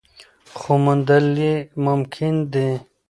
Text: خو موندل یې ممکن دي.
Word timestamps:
خو 0.57 0.71
موندل 0.83 1.25
یې 1.43 1.55
ممکن 1.85 2.33
دي. 2.53 2.69